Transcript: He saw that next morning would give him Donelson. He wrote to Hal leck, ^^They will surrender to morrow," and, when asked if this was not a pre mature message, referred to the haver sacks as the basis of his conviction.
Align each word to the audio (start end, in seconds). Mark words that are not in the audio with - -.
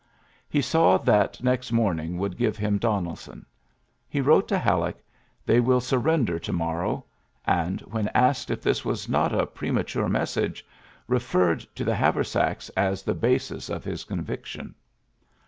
He 0.49 0.63
saw 0.63 0.97
that 0.97 1.43
next 1.43 1.71
morning 1.71 2.17
would 2.17 2.35
give 2.35 2.57
him 2.57 2.79
Donelson. 2.79 3.45
He 4.09 4.19
wrote 4.19 4.47
to 4.47 4.57
Hal 4.57 4.79
leck, 4.79 4.95
^^They 5.47 5.63
will 5.63 5.79
surrender 5.79 6.39
to 6.39 6.51
morrow," 6.51 7.05
and, 7.45 7.81
when 7.81 8.07
asked 8.15 8.49
if 8.49 8.63
this 8.63 8.83
was 8.83 9.07
not 9.07 9.31
a 9.31 9.45
pre 9.45 9.69
mature 9.69 10.09
message, 10.09 10.65
referred 11.07 11.59
to 11.75 11.83
the 11.83 11.93
haver 11.95 12.23
sacks 12.23 12.69
as 12.69 13.03
the 13.03 13.13
basis 13.13 13.69
of 13.69 13.83
his 13.83 14.03
conviction. 14.03 14.73